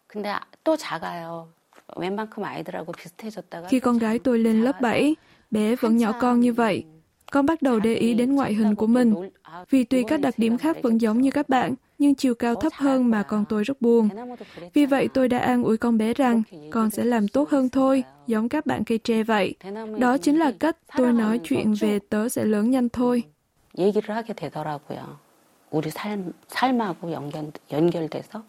근데 0.07 0.35
또 0.65 0.77
작아요. 0.77 1.49
웬만큼 1.97 2.45
아이들하고 2.45 2.93
비슷해졌다가 2.93 3.69
Khi 3.69 3.81
con 3.81 3.99
gái 3.99 4.19
tôi 4.19 4.39
lên 4.39 4.63
lớp 4.63 4.81
7, 4.81 5.15
bé 5.51 5.77
vẫn 5.77 5.97
nhỏ 5.97 6.13
con 6.21 6.41
như 6.41 6.53
vậy. 6.53 6.85
Con 7.33 7.47
bắt 7.47 7.63
đầu 7.63 7.81
để 7.81 7.95
ý 7.95 8.15
đến 8.15 8.35
ngoại 8.35 8.55
hình 8.55 8.75
của 8.75 8.87
mình. 8.87 9.15
Vì 9.71 9.85
tuy 9.85 10.03
các 10.03 10.21
đặc 10.21 10.35
điểm 10.37 10.59
khác 10.59 10.77
vẫn 10.83 11.01
giống 11.01 11.21
như 11.21 11.31
các 11.31 11.49
bạn, 11.49 11.75
nhưng 11.99 12.15
chiều 12.15 12.35
cao 12.35 12.55
thấp 12.55 12.73
hơn 12.77 13.11
mà 13.11 13.23
con 13.23 13.45
tôi 13.49 13.65
rất 13.65 13.83
buồn. 13.83 14.09
Vì 14.75 14.87
vậy 14.87 15.09
tôi 15.15 15.29
đã 15.29 15.39
an 15.39 15.63
ủi 15.63 15.77
con 15.77 15.99
bé 15.99 16.15
rằng 16.15 16.43
con 16.71 16.91
sẽ 16.91 17.05
làm 17.05 17.29
tốt 17.29 17.51
hơn 17.51 17.69
thôi, 17.69 18.05
giống 18.27 18.49
các 18.49 18.67
bạn 18.67 18.85
cây 18.85 18.99
tre 18.99 19.23
vậy. 19.23 19.55
Đó 19.99 20.19
chính 20.19 20.39
là 20.39 20.53
cách 20.61 20.77
tôi 20.97 21.13
nói 21.13 21.41
chuyện 21.45 21.75
về 21.81 21.99
tớ 21.99 22.29
sẽ 22.29 22.45
lớn 22.45 22.71
nhanh 22.71 22.89
thôi. 22.89 23.23
얘기를 23.79 24.15
하게 24.17 24.33
되더라고요. 24.33 25.19
우리 25.71 25.91
삶, 25.91 26.33
삶하고 26.49 27.13
연결, 27.13 27.53
연결돼서. 27.71 28.43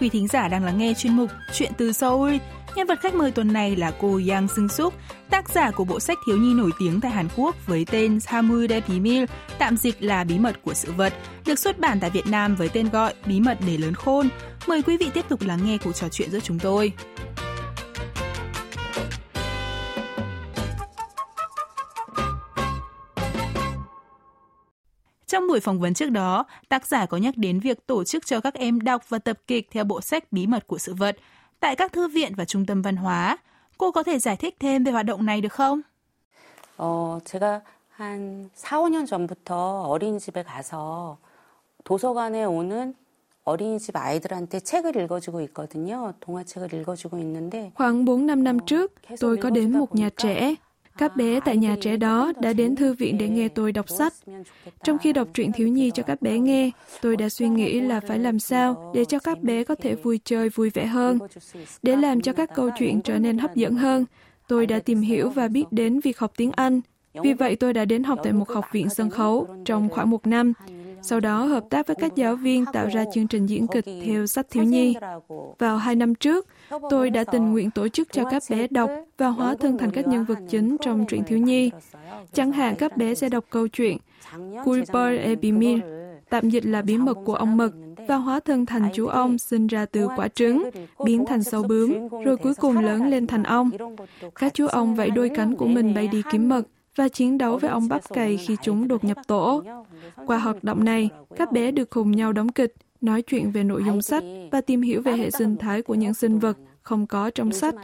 Quý 0.00 0.08
thính 0.08 0.28
giả 0.28 0.48
đang 0.48 0.64
lắng 0.64 0.78
nghe 0.78 0.94
chuyên 0.94 1.16
mục 1.16 1.30
Chuyện 1.54 1.72
từ 1.78 1.92
Seoul. 1.92 2.36
Nhân 2.76 2.86
vật 2.86 3.00
khách 3.00 3.14
mời 3.14 3.30
tuần 3.30 3.52
này 3.52 3.76
là 3.76 3.92
cô 4.00 4.20
Yang 4.28 4.48
Sung 4.56 4.68
Suk, 4.68 4.94
tác 5.30 5.48
giả 5.48 5.70
của 5.70 5.84
bộ 5.84 6.00
sách 6.00 6.18
thiếu 6.26 6.36
nhi 6.36 6.54
nổi 6.54 6.70
tiếng 6.78 7.00
tại 7.00 7.10
Hàn 7.10 7.28
Quốc 7.36 7.66
với 7.66 7.86
tên 7.90 8.20
Samude 8.20 8.80
Bimil, 8.88 9.24
tạm 9.58 9.76
dịch 9.76 10.02
là 10.02 10.24
Bí 10.24 10.38
mật 10.38 10.62
của 10.62 10.74
sự 10.74 10.92
vật, 10.92 11.14
được 11.46 11.58
xuất 11.58 11.78
bản 11.78 12.00
tại 12.00 12.10
Việt 12.10 12.26
Nam 12.26 12.54
với 12.54 12.68
tên 12.68 12.88
gọi 12.88 13.14
Bí 13.26 13.40
mật 13.40 13.58
để 13.66 13.76
lớn 13.76 13.94
khôn. 13.94 14.28
Mời 14.66 14.82
quý 14.82 14.96
vị 14.96 15.10
tiếp 15.14 15.24
tục 15.28 15.40
lắng 15.42 15.60
nghe 15.64 15.78
cuộc 15.78 15.92
trò 15.92 16.08
chuyện 16.08 16.30
giữa 16.30 16.40
chúng 16.40 16.58
tôi. 16.58 16.92
Trong 25.27 25.47
buổi 25.47 25.59
phỏng 25.59 25.79
vấn 25.79 25.93
trước 25.93 26.09
đó, 26.09 26.45
tác 26.69 26.87
giả 26.87 27.05
có 27.05 27.17
nhắc 27.17 27.37
đến 27.37 27.59
việc 27.59 27.87
tổ 27.87 28.03
chức 28.03 28.25
cho 28.25 28.39
các 28.39 28.53
em 28.53 28.81
đọc 28.81 29.09
và 29.09 29.19
tập 29.19 29.37
kịch 29.47 29.67
theo 29.71 29.83
bộ 29.83 30.01
sách 30.01 30.31
Bí 30.31 30.47
mật 30.47 30.67
của 30.67 30.77
sự 30.77 30.93
vật 30.93 31.17
tại 31.59 31.75
các 31.75 31.93
thư 31.93 32.07
viện 32.07 32.33
và 32.35 32.45
trung 32.45 32.65
tâm 32.65 32.81
văn 32.81 32.95
hóa. 32.95 33.37
Cô 33.77 33.91
có 33.91 34.03
thể 34.03 34.19
giải 34.19 34.35
thích 34.35 34.55
thêm 34.59 34.83
về 34.83 34.91
hoạt 34.91 35.05
động 35.05 35.25
này 35.25 35.41
được 35.41 35.53
không? 35.53 35.81
어, 36.77 37.19
제가 37.23 37.61
한 37.97 38.49
4, 38.55 38.89
5년 38.89 39.05
전부터 39.05 39.83
어린이집에 39.87 40.43
가서 40.43 41.17
도서관에 41.83 42.45
오는 42.45 42.95
어린이집 43.43 43.95
아이들한테 43.95 44.59
책을 44.59 44.95
읽어주고 44.95 45.41
있거든요. 45.41 46.13
동화책을 46.19 46.73
읽어주고 46.73 47.17
있는데 47.19 47.71
khoảng 47.75 48.05
4-5 48.05 48.43
năm 48.43 48.59
trước, 48.65 48.93
tôi 49.19 49.37
có 49.37 49.49
đến 49.49 49.71
một 49.71 49.95
nhà 49.95 50.09
trẻ. 50.17 50.55
các 50.98 51.16
bé 51.16 51.40
tại 51.40 51.56
nhà 51.56 51.76
trẻ 51.80 51.96
đó 51.96 52.32
đã 52.40 52.52
đến 52.52 52.76
thư 52.76 52.92
viện 52.92 53.18
để 53.18 53.28
nghe 53.28 53.48
tôi 53.48 53.72
đọc 53.72 53.88
sách. 53.88 54.12
Trong 54.84 54.98
khi 54.98 55.12
đọc 55.12 55.28
truyện 55.34 55.52
thiếu 55.52 55.68
nhi 55.68 55.90
cho 55.94 56.02
các 56.02 56.22
bé 56.22 56.38
nghe, 56.38 56.70
tôi 57.00 57.16
đã 57.16 57.28
suy 57.28 57.48
nghĩ 57.48 57.80
là 57.80 58.00
phải 58.00 58.18
làm 58.18 58.38
sao 58.38 58.92
để 58.94 59.04
cho 59.04 59.18
các 59.18 59.42
bé 59.42 59.64
có 59.64 59.74
thể 59.74 59.94
vui 59.94 60.20
chơi 60.24 60.48
vui 60.48 60.70
vẻ 60.70 60.86
hơn. 60.86 61.18
Để 61.82 61.96
làm 61.96 62.20
cho 62.20 62.32
các 62.32 62.50
câu 62.54 62.70
chuyện 62.78 63.02
trở 63.02 63.18
nên 63.18 63.38
hấp 63.38 63.54
dẫn 63.54 63.74
hơn, 63.74 64.04
tôi 64.48 64.66
đã 64.66 64.78
tìm 64.78 65.00
hiểu 65.00 65.30
và 65.30 65.48
biết 65.48 65.64
đến 65.70 66.00
việc 66.00 66.18
học 66.18 66.32
tiếng 66.36 66.52
Anh. 66.56 66.80
Vì 67.22 67.32
vậy 67.32 67.56
tôi 67.56 67.72
đã 67.72 67.84
đến 67.84 68.04
học 68.04 68.18
tại 68.24 68.32
một 68.32 68.48
học 68.48 68.64
viện 68.72 68.88
sân 68.88 69.10
khấu 69.10 69.46
trong 69.64 69.88
khoảng 69.88 70.10
một 70.10 70.26
năm 70.26 70.52
sau 71.08 71.20
đó 71.20 71.44
hợp 71.44 71.64
tác 71.70 71.86
với 71.86 71.96
các 71.96 72.16
giáo 72.16 72.36
viên 72.36 72.64
tạo 72.72 72.88
ra 72.88 73.04
chương 73.14 73.26
trình 73.26 73.46
diễn 73.46 73.66
kịch 73.66 73.84
theo 74.04 74.26
sách 74.26 74.46
thiếu 74.50 74.64
nhi. 74.64 74.94
Vào 75.58 75.76
hai 75.76 75.94
năm 75.94 76.14
trước, 76.14 76.46
tôi 76.90 77.10
đã 77.10 77.24
tình 77.24 77.52
nguyện 77.52 77.70
tổ 77.70 77.88
chức 77.88 78.08
cho 78.12 78.24
các 78.24 78.42
bé 78.50 78.66
đọc 78.70 78.90
và 79.18 79.28
hóa 79.28 79.54
thân 79.60 79.78
thành 79.78 79.90
các 79.90 80.08
nhân 80.08 80.24
vật 80.24 80.38
chính 80.48 80.76
trong 80.80 81.04
truyện 81.06 81.24
thiếu 81.24 81.38
nhi. 81.38 81.70
Chẳng 82.32 82.52
hạn 82.52 82.74
các 82.78 82.96
bé 82.96 83.14
sẽ 83.14 83.28
đọc 83.28 83.44
câu 83.50 83.68
chuyện 83.68 83.98
Kuiper 84.64 85.20
Ebimir, 85.20 85.78
tạm 86.30 86.50
dịch 86.50 86.66
là 86.66 86.82
bí 86.82 86.98
mật 86.98 87.18
của 87.24 87.34
ông 87.34 87.56
mực, 87.56 87.74
và 88.08 88.16
hóa 88.16 88.40
thân 88.40 88.66
thành 88.66 88.88
chú 88.94 89.06
ong 89.06 89.38
sinh 89.38 89.66
ra 89.66 89.86
từ 89.86 90.08
quả 90.16 90.28
trứng, 90.28 90.70
biến 91.04 91.24
thành 91.26 91.42
sâu 91.42 91.62
bướm, 91.62 92.08
rồi 92.24 92.36
cuối 92.36 92.54
cùng 92.54 92.78
lớn 92.78 93.10
lên 93.10 93.26
thành 93.26 93.42
ong. 93.42 93.70
Các 94.34 94.54
chú 94.54 94.66
ong 94.66 94.94
vẫy 94.94 95.10
đôi 95.10 95.28
cánh 95.28 95.56
của 95.56 95.66
mình 95.66 95.94
bay 95.94 96.08
đi 96.08 96.22
kiếm 96.32 96.48
mật, 96.48 96.62
và 96.98 97.08
chiến 97.08 97.38
đấu 97.38 97.58
với 97.58 97.70
ong 97.70 97.88
bắp 97.88 98.08
cày 98.08 98.36
khi 98.36 98.56
chúng 98.62 98.88
đột 98.88 99.04
nhập 99.04 99.16
tổ. 99.26 99.62
Qua 100.26 100.38
hoạt 100.38 100.64
động 100.64 100.84
này, 100.84 101.08
các 101.36 101.52
bé 101.52 101.70
được 101.70 101.90
cùng 101.90 102.10
nhau 102.10 102.32
đóng 102.32 102.48
kịch, 102.48 102.74
nói 103.00 103.22
chuyện 103.22 103.50
về 103.50 103.64
nội 103.64 103.82
dung 103.86 104.02
sách 104.02 104.24
và 104.50 104.60
tìm 104.60 104.82
hiểu 104.82 105.02
về 105.02 105.12
hệ 105.12 105.30
sinh 105.30 105.56
thái 105.56 105.82
của 105.82 105.94
những 105.94 106.14
sinh 106.14 106.38
vật 106.38 106.56
không 106.82 107.06
có 107.06 107.30
trong 107.30 107.52
sách, 107.52 107.74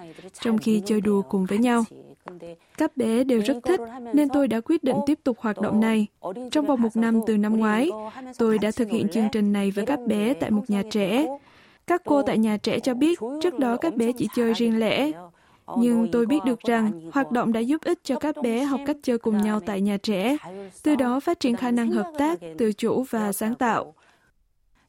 trong 0.42 0.58
khi 0.58 0.82
chơi 0.86 1.00
đùa 1.00 1.22
cùng 1.22 1.46
với 1.46 1.58
nhau. 1.58 1.84
Các 2.78 2.96
bé 2.96 3.24
đều 3.24 3.40
rất 3.40 3.56
thích, 3.64 3.80
nên 4.14 4.28
tôi 4.28 4.48
đã 4.48 4.60
quyết 4.60 4.84
định 4.84 4.96
tiếp 5.06 5.18
tục 5.24 5.38
hoạt 5.40 5.60
động 5.60 5.80
này. 5.80 6.06
Trong 6.50 6.66
vòng 6.66 6.82
một 6.82 6.96
năm 6.96 7.20
từ 7.26 7.36
năm 7.36 7.56
ngoái, 7.56 7.90
tôi 8.38 8.58
đã 8.58 8.70
thực 8.70 8.90
hiện 8.90 9.08
chương 9.08 9.28
trình 9.32 9.52
này 9.52 9.70
với 9.70 9.86
các 9.86 9.98
bé 10.06 10.34
tại 10.34 10.50
một 10.50 10.62
nhà 10.68 10.82
trẻ. 10.90 11.26
Các 11.86 12.02
cô 12.04 12.22
tại 12.22 12.38
nhà 12.38 12.56
trẻ 12.56 12.78
cho 12.78 12.94
biết 12.94 13.18
trước 13.42 13.58
đó 13.58 13.76
các 13.76 13.96
bé 13.96 14.12
chỉ 14.12 14.28
chơi 14.36 14.52
riêng 14.52 14.78
lẻ, 14.78 15.12
nhưng 15.77 16.11
tôi 16.11 16.25
biết 16.25 16.39
được 16.45 16.59
rằng 16.59 17.11
hoạt 17.13 17.31
động 17.31 17.53
đã 17.53 17.59
giúp 17.59 17.81
ích 17.81 17.99
cho 18.03 18.19
các 18.19 18.35
bé 18.43 18.63
học 18.63 18.81
cách 18.85 18.97
chơi 19.03 19.17
cùng 19.17 19.41
nhau 19.41 19.59
tại 19.59 19.81
nhà 19.81 19.97
trẻ, 19.97 20.37
từ 20.83 20.95
đó 20.95 21.19
phát 21.19 21.39
triển 21.39 21.55
khả 21.55 21.71
năng 21.71 21.91
hợp 21.91 22.11
tác, 22.17 22.39
tự 22.57 22.73
chủ 22.73 23.05
và 23.09 23.31
sáng 23.31 23.55
tạo. 23.55 23.93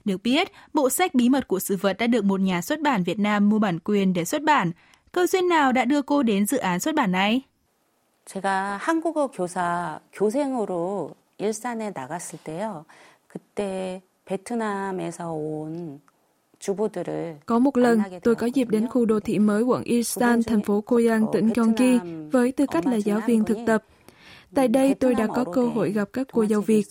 Được 0.05 0.23
biết, 0.23 0.53
bộ 0.73 0.91
sách 0.91 1.15
Bí 1.15 1.29
mật 1.29 1.49
của 1.49 1.59
sự 1.59 1.77
vật 1.77 1.97
đã 1.99 2.07
được 2.07 2.25
một 2.25 2.41
nhà 2.41 2.63
xuất 2.63 2.81
bản 2.81 3.03
Việt 3.03 3.19
Nam 3.19 3.49
mua 3.49 3.59
bản 3.59 3.79
quyền 3.85 4.13
để 4.13 4.25
xuất 4.25 4.43
bản. 4.43 4.73
Cơ 5.13 5.27
duyên 5.27 5.49
nào 5.49 5.73
đã 5.73 5.85
đưa 5.85 6.03
cô 6.03 6.23
đến 6.23 6.47
dự 6.47 6.59
án 6.59 6.81
xuất 6.81 6.95
bản 6.95 7.13
này? 7.13 7.43
제가 8.27 8.77
한국어 8.77 9.27
교사 9.27 9.99
교생으로 10.13 11.11
일산에 11.39 11.91
나갔을 11.93 12.39
때요. 12.45 12.85
그때 13.27 14.03
베트남에서 14.25 15.33
온 15.33 16.01
có 17.46 17.60
một 17.60 17.78
lần, 17.78 18.02
tôi 18.24 18.36
có 18.36 18.48
dịp 18.48 18.70
đến 18.70 18.88
khu 18.88 19.06
đô 19.06 19.20
thị 19.20 19.40
mới 19.40 19.64
quận 19.64 19.84
Ilsan, 19.84 20.44
thành 20.44 20.62
phố 20.62 20.82
Koyang, 20.82 21.26
tỉnh 21.34 21.50
Gyeonggi, 21.56 22.00
với 22.32 22.52
tư 22.52 22.66
cách 22.72 22.88
là 22.88 22.96
giáo 22.96 23.22
viên 23.28 23.44
thực 23.44 23.58
tập. 23.66 23.84
Tại 24.56 24.68
đây, 24.68 24.94
tôi 24.94 25.16
đã 25.16 25.28
có 25.28 25.44
cơ 25.54 25.68
hội 25.68 25.92
gặp 25.92 26.10
các 26.14 26.28
cô 26.32 26.46
dâu 26.46 26.62
Việt. 26.62 26.84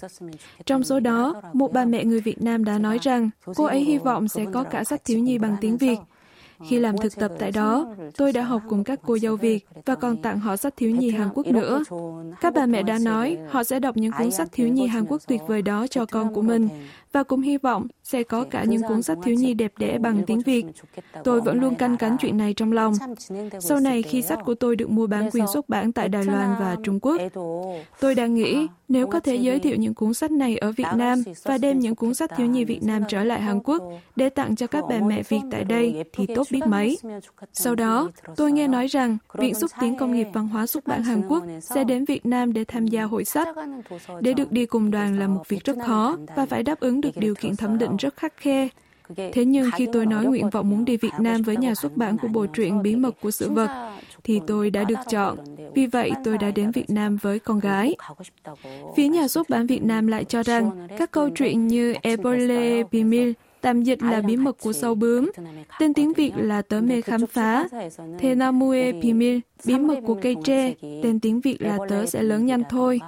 Trong 0.66 0.85
số 0.85 1.00
đó, 1.00 1.43
một 1.52 1.73
bà 1.73 1.85
mẹ 1.85 2.04
người 2.04 2.21
Việt 2.21 2.43
Nam 2.43 2.64
đã 2.64 2.78
nói 2.78 2.99
rằng 3.02 3.31
cô 3.57 3.64
ấy 3.64 3.81
hy 3.81 3.99
vọng 3.99 4.28
sẽ 4.28 4.47
có 4.52 4.64
cả 4.64 4.85
sách 4.85 5.04
thiếu 5.04 5.19
nhi 5.19 5.38
bằng 5.38 5.57
tiếng 5.61 5.76
Việt. 5.76 5.99
Khi 6.68 6.78
làm 6.78 6.96
thực 6.99 7.16
tập 7.16 7.30
tại 7.38 7.50
đó, 7.50 7.94
tôi 8.16 8.32
đã 8.32 8.42
học 8.42 8.62
cùng 8.68 8.84
các 8.84 9.00
cô 9.06 9.18
dâu 9.18 9.37
Việt 9.37 9.66
và 9.84 9.94
còn 9.94 10.16
tặng 10.16 10.38
họ 10.38 10.56
sách 10.56 10.75
thiếu 10.76 10.90
nhi 10.90 11.11
Hàn 11.11 11.28
Quốc 11.34 11.46
nữa. 11.46 11.82
Các 12.40 12.54
bà 12.54 12.66
mẹ 12.66 12.82
đã 12.82 12.99
nói 12.99 13.38
họ 13.50 13.64
sẽ 13.64 13.80
đọc 13.80 13.96
những 13.96 14.12
cuốn 14.18 14.30
sách 14.30 14.49
thiếu 14.52 14.68
nhi 14.68 14.87
Hàn 14.87 15.04
Quốc 15.06 15.23
tuyệt 15.26 15.40
vời 15.46 15.62
đó 15.62 15.87
cho 15.87 16.06
con 16.06 16.34
của 16.34 16.42
mình 16.42 16.68
và 17.12 17.23
cũng 17.23 17.40
hy 17.40 17.58
vọng 17.58 17.87
sẽ 18.02 18.23
có 18.23 18.44
cả 18.44 18.64
những 18.64 18.82
cuốn 18.82 19.02
sách 19.02 19.18
thiếu 19.25 19.34
nhi 19.34 19.54
đẹp 19.54 19.73
đẽ 19.78 19.99
bằng 19.99 20.23
tiếng 20.26 20.40
Việt. 20.40 20.66
Tôi 21.25 21.40
vẫn 21.40 21.61
luôn 21.61 21.75
canh 21.75 21.96
cánh 21.96 22.16
chuyện 22.20 22.37
này 22.37 22.54
trong 22.54 22.73
lòng. 22.73 22.94
Sau 23.61 23.80
này 23.80 24.02
khi 24.02 24.23
sách 24.23 24.38
của 24.44 24.54
tôi 24.54 24.76
được 24.76 24.90
mua 24.90 25.06
bán 25.06 25.30
quyền 25.30 25.44
xuất 25.52 25.68
bản 25.68 25.92
tại 25.92 26.08
Đài 26.08 26.25
Loan 26.25 26.54
và 26.61 26.76
Trung 26.84 26.99
Quốc, 27.02 27.20
tôi 28.00 28.14
đã 28.14 28.26
nghĩ 28.26 28.66
nếu 28.88 29.06
có 29.06 29.20
thể 29.20 29.34
giới 29.37 29.58
thiệu 29.58 29.76
những 29.76 29.94
cuốn 29.94 30.14
sách 30.14 30.30
này 30.30 30.56
ở 30.56 30.73
Việt 30.73 30.87
Nam 30.96 31.23
và 31.42 31.58
đem 31.58 31.78
những 31.78 31.94
cuốn 31.94 32.14
sách 32.14 32.30
thiếu 32.37 32.46
nhi 32.46 32.64
Việt 32.64 32.82
Nam 32.82 33.02
trở 33.08 33.25
lại 33.25 33.40
Hàn 33.40 33.61
Quốc 33.64 33.82
để 34.16 34.28
tặng 34.28 34.56
cho 34.56 34.66
các 34.66 34.84
bà 34.88 35.00
mẹ 35.00 35.23
Việt 35.28 35.40
tại 35.50 35.64
đây 35.64 36.04
thì 36.12 36.26
tốt 36.34 36.46
biết 36.54 36.66
mấy. 36.66 36.99
Sau 37.52 37.75
đó, 37.75 38.11
tôi 38.37 38.52
nghe 38.52 38.68
nói 38.68 38.87
rằng 38.87 39.18
Viện 39.34 39.54
xúc 39.54 39.70
tiến 39.80 39.96
công 39.96 40.12
nghiệp 40.12 40.26
văn 40.32 40.49
hóa 40.49 40.66
xuất 40.66 40.87
bản 40.87 41.02
Hàn 41.02 41.23
Quốc 41.28 41.44
sẽ 41.61 41.84
đến 41.84 42.04
Việt 42.04 42.26
Nam 42.26 42.52
để 42.52 42.64
tham 42.64 42.87
gia 42.87 43.04
hội 43.04 43.25
sách. 43.25 43.49
Để 44.20 44.32
được 44.34 44.52
đi 44.52 44.66
cùng 44.66 44.90
đoàn 44.90 45.18
là 45.18 45.26
một 45.26 45.49
việc 45.49 45.64
rất 45.64 45.76
khó 45.87 46.16
và 46.37 46.46
phải 46.46 46.62
đáp 46.62 46.80
ứng 46.80 47.00
được 47.00 47.16
điều 47.16 47.34
kiện 47.34 47.56
thẩm 47.56 47.78
định 47.78 47.96
rất 47.96 48.16
khắc 48.16 48.37
khe. 48.37 48.68
Thế 49.16 49.44
nhưng 49.44 49.70
khi 49.75 49.88
tôi 49.92 50.06
nói 50.06 50.25
nguyện 50.25 50.50
vọng 50.50 50.70
muốn 50.70 50.84
đi 50.84 50.96
Việt 50.96 51.12
Nam 51.18 51.42
với 51.42 51.56
nhà 51.56 51.75
xuất 51.75 51.96
bản 51.96 52.18
của 52.18 52.28
bộ 52.28 52.46
truyện 52.46 52.82
Bí 52.82 52.96
mật 52.96 53.14
của 53.20 53.30
sự 53.30 53.50
vật, 53.50 53.92
thì 54.25 54.40
tôi 54.46 54.70
đã 54.70 54.84
được 54.84 54.99
chọn. 55.11 55.38
Vì 55.75 55.87
vậy, 55.87 56.11
tôi 56.25 56.38
đã 56.38 56.50
đến 56.50 56.70
Việt 56.70 56.90
Nam 56.90 57.16
với 57.16 57.38
con 57.38 57.61
gái. 57.61 57.94
Phía 58.96 59.08
nhà 59.08 59.28
xuất 59.28 59.50
bản 59.50 59.66
Việt 59.66 59.82
Nam 59.82 60.06
lại 60.06 60.25
cho 60.25 60.42
rằng 60.42 60.88
các 60.99 61.11
câu 61.11 61.30
chuyện 61.34 61.66
như 61.66 61.94
Ebole 62.02 62.82
Bimil 62.90 63.32
Tạm 63.64 63.83
dịch 63.83 64.02
là 64.02 64.21
bí 64.21 64.37
mật 64.37 64.56
của 64.62 64.73
sâu 64.73 64.94
bướm. 64.94 65.30
Tên 65.78 65.94
tiếng 65.94 66.12
Việt 66.12 66.33
là 66.37 66.62
tớ 66.62 66.80
mê 66.80 67.00
khám 67.00 67.26
phá. 67.26 67.68
Thenamue 68.18 68.92
pimil 69.02 69.38
bí 69.64 69.78
mật 69.78 69.99
của 70.06 70.18
cây 70.23 70.37
tre. 70.44 70.75
Tên 71.02 71.21
tiếng 71.21 71.40
Việt 71.40 71.62
là 71.62 71.78
tớ 71.88 72.06
sẽ 72.06 72.23
lớn 72.23 72.47
nhanh 72.47 72.62
thôi. 72.71 73.00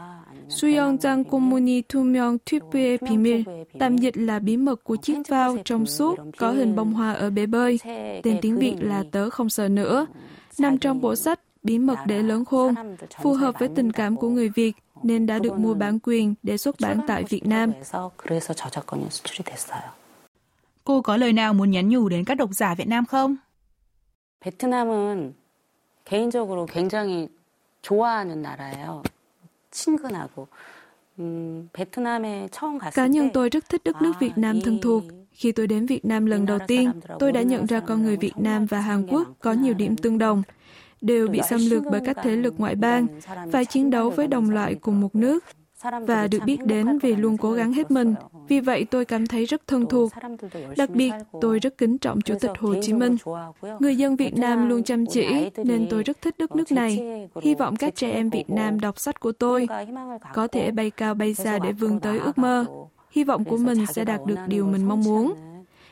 Suyongjang 0.49 1.25
Komuni 1.25 1.83
Tumyong 1.83 2.39
Thuypue 2.47 2.97
pimil 2.97 3.43
tạm 3.79 3.99
dịch 3.99 4.17
là 4.17 4.39
bí 4.39 4.57
mật 4.57 4.85
của 4.85 4.97
chiếc 4.97 5.17
phao 5.29 5.57
trong 5.65 5.87
suốt 5.87 6.19
có 6.39 6.51
hình 6.51 6.77
bông 6.77 6.93
hoa 6.93 7.13
ở 7.13 7.31
bể 7.31 7.47
bơi. 7.47 7.79
Tên 8.23 8.39
tiếng 8.43 8.59
Việt 8.59 8.77
là 8.81 9.05
tớ 9.13 9.31
không 9.31 9.51
sợ 9.51 9.69
nữa. 9.69 10.07
Nằm 10.59 10.79
trong 10.79 11.01
bộ 11.01 11.17
sách 11.17 11.41
Bí 11.67 11.79
mật 11.79 11.99
để 12.07 12.23
lớn 12.23 12.45
khôn, 12.45 12.75
phù 13.23 13.33
hợp 13.33 13.55
với 13.59 13.69
tình 13.77 13.93
cảm 13.93 14.17
của 14.17 14.29
người 14.29 14.49
Việt 14.49 14.73
nên 15.03 15.27
đã 15.27 15.39
được 15.39 15.59
mua 15.59 15.75
bán 15.75 15.99
quyền 16.03 16.35
để 16.43 16.57
xuất 16.57 16.77
bản 16.81 17.01
tại 17.07 17.25
Việt 17.29 17.47
Nam. 17.47 17.73
Cô 20.86 21.02
có 21.02 21.18
lời 21.18 21.34
nào 21.34 21.54
muốn 21.54 21.72
nhắn 21.72 21.90
nhủ 21.90 22.10
đến 22.10 22.26
các 22.26 22.36
độc 22.36 22.50
giả 22.54 22.76
Việt 22.76 22.88
Nam 22.88 23.06
không? 23.06 23.38
베트남은 24.42 25.36
개인적으로 26.06 26.66
굉장히 26.66 27.30
좋아하는 27.82 28.42
나라예요. 28.42 29.04
친근하고 29.72 30.48
um, 31.18 31.68
Cá 32.94 33.08
nhân 33.08 33.30
tôi 33.34 33.50
rất 33.50 33.70
thích 33.70 33.82
đất 33.86 34.02
nước 34.02 34.14
Việt 34.20 34.38
Nam 34.38 34.62
thân 34.62 34.80
thuộc. 34.82 35.04
Khi 35.32 35.52
tôi 35.52 35.68
đến 35.68 35.86
Việt 35.86 36.06
Nam 36.06 36.26
lần 36.26 36.46
đầu 36.46 36.60
tiên, 36.68 36.92
tôi 37.20 37.32
đã 37.32 37.42
nhận 37.42 37.66
ra 37.66 37.80
con 37.80 38.04
người 38.04 38.18
Việt 38.18 38.38
Nam 38.38 38.66
và 38.66 38.80
Hàn 38.80 39.08
Quốc 39.08 39.28
có 39.40 39.54
nhiều 39.54 39.74
điểm 39.74 39.96
tương 39.98 40.18
đồng 40.18 40.44
đều 41.02 41.28
bị 41.28 41.40
xâm 41.50 41.60
lược 41.70 41.84
bởi 41.92 42.02
các 42.06 42.18
thế 42.24 42.36
lực 42.36 42.54
ngoại 42.58 42.76
bang, 42.76 43.08
phải 43.52 43.66
chiến 43.66 43.90
đấu 43.90 44.10
với 44.10 44.28
đồng 44.28 44.50
loại 44.50 44.76
cùng 44.76 45.02
một 45.02 45.16
nước 45.16 45.44
và 46.08 46.28
được 46.28 46.40
biết 46.46 46.66
đến 46.66 47.00
vì 47.00 47.16
luôn 47.16 47.38
cố 47.38 47.52
gắng 47.52 47.74
hết 47.74 47.92
mình. 47.92 48.16
Vì 48.48 48.60
vậy 48.60 48.86
tôi 48.92 49.06
cảm 49.06 49.28
thấy 49.28 49.46
rất 49.46 49.68
thân 49.68 49.86
thuộc. 49.86 50.12
Đặc 50.78 50.90
biệt, 50.90 51.12
tôi 51.42 51.60
rất 51.60 51.78
kính 51.78 51.98
trọng 51.98 52.22
Chủ 52.22 52.36
tịch 52.40 52.52
Hồ 52.60 52.76
Chí 52.82 52.94
Minh. 52.94 53.18
Người 53.80 53.96
dân 53.96 54.16
Việt 54.16 54.38
Nam 54.38 54.70
luôn 54.70 54.84
chăm 54.84 55.06
chỉ 55.06 55.50
nên 55.58 55.88
tôi 55.90 56.04
rất 56.04 56.22
thích 56.22 56.36
đất 56.38 56.56
nước 56.56 56.72
này. 56.72 57.28
Hy 57.42 57.56
vọng 57.56 57.76
các 57.76 57.96
trẻ 57.96 58.12
em 58.12 58.30
Việt 58.30 58.50
Nam 58.50 58.80
đọc 58.80 59.00
sách 59.00 59.20
của 59.20 59.32
tôi 59.32 59.68
có 60.34 60.48
thể 60.48 60.72
bay 60.72 60.90
cao 60.90 61.14
bay 61.14 61.34
xa 61.34 61.60
để 61.60 61.72
vươn 61.72 62.00
tới 62.00 62.20
ước 62.20 62.38
mơ. 62.38 62.66
Hy 63.12 63.24
vọng 63.24 63.44
của 63.44 63.58
mình 63.58 63.86
sẽ 63.86 64.06
đạt 64.06 64.22
được 64.26 64.40
điều 64.48 64.66
mình 64.66 64.88
mong 64.88 65.04
muốn. 65.04 65.34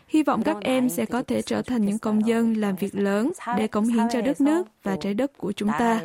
Hy 0.07 0.23
vọng 0.23 0.43
các 0.43 0.57
em 0.61 0.89
sẽ 0.89 1.05
có 1.05 1.23
thể 1.23 1.41
trở 1.41 1.61
thành 1.61 1.85
những 1.85 1.99
công 1.99 2.27
dân 2.27 2.53
làm 2.53 2.75
việc 2.75 2.95
lớn 2.95 3.31
để 3.57 3.67
cống 3.67 3.85
hiến 3.85 4.09
cho 4.11 4.21
đất 4.21 4.41
nước 4.41 4.67
và 4.83 4.97
trái 5.01 5.13
đất 5.13 5.37
của 5.37 5.51
chúng 5.51 5.69
ta. 5.79 6.01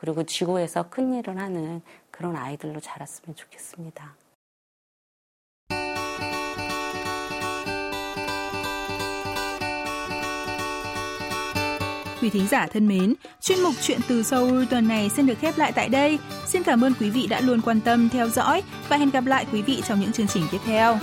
그리고 0.00 0.24
지구에서 0.24 0.88
큰 0.88 1.12
일을 1.12 1.36
하는 1.36 1.82
그런 2.14 2.36
아이들로 2.36 2.80
자랐으면 2.80 3.34
좋겠습니다. 3.34 4.16
Quý 12.20 12.30
thính 12.30 12.46
giả 12.46 12.66
thân 12.66 12.88
mến, 12.88 13.14
chuyên 13.40 13.62
mục 13.62 13.74
Chuyện 13.80 14.00
từ 14.08 14.22
Seoul 14.22 14.64
tuần 14.70 14.88
này 14.88 15.08
xin 15.08 15.26
được 15.26 15.38
khép 15.40 15.58
lại 15.58 15.72
tại 15.72 15.88
đây. 15.88 16.18
Xin 16.46 16.62
cảm 16.62 16.84
ơn 16.84 16.92
quý 17.00 17.10
vị 17.10 17.26
đã 17.26 17.40
luôn 17.40 17.60
quan 17.60 17.80
tâm 17.80 18.08
theo 18.08 18.28
dõi 18.28 18.62
và 18.88 18.96
hẹn 18.96 19.10
gặp 19.10 19.26
lại 19.26 19.46
quý 19.52 19.62
vị 19.62 19.82
trong 19.88 20.00
những 20.00 20.12
chương 20.12 20.26
trình 20.26 20.44
tiếp 20.50 20.58
theo. 20.64 20.98